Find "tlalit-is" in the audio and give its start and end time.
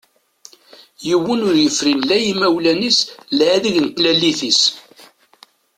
3.95-4.61